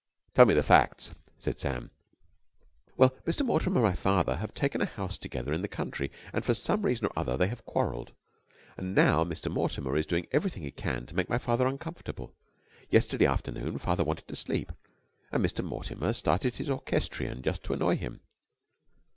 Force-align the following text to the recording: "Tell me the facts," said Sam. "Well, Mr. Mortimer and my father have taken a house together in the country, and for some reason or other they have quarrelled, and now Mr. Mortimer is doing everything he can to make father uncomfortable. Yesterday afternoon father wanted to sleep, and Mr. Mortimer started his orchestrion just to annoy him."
"Tell 0.33 0.47
me 0.47 0.55
the 0.55 0.63
facts," 0.63 1.13
said 1.37 1.59
Sam. 1.59 1.91
"Well, 2.97 3.11
Mr. 3.27 3.45
Mortimer 3.45 3.81
and 3.81 3.83
my 3.83 3.93
father 3.93 4.37
have 4.37 4.51
taken 4.55 4.81
a 4.81 4.87
house 4.87 5.15
together 5.15 5.53
in 5.53 5.61
the 5.61 5.67
country, 5.67 6.11
and 6.33 6.43
for 6.43 6.55
some 6.55 6.81
reason 6.81 7.05
or 7.05 7.11
other 7.15 7.37
they 7.37 7.49
have 7.49 7.67
quarrelled, 7.67 8.11
and 8.77 8.95
now 8.95 9.23
Mr. 9.23 9.51
Mortimer 9.51 9.95
is 9.95 10.07
doing 10.07 10.25
everything 10.31 10.63
he 10.63 10.71
can 10.71 11.05
to 11.05 11.13
make 11.15 11.27
father 11.39 11.67
uncomfortable. 11.67 12.33
Yesterday 12.89 13.27
afternoon 13.27 13.77
father 13.77 14.03
wanted 14.03 14.27
to 14.27 14.35
sleep, 14.35 14.71
and 15.31 15.45
Mr. 15.45 15.63
Mortimer 15.63 16.13
started 16.13 16.55
his 16.55 16.67
orchestrion 16.71 17.43
just 17.43 17.61
to 17.65 17.73
annoy 17.73 17.95
him." 17.95 18.21